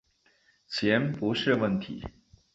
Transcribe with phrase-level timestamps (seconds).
[0.67, 2.03] 钱不是问题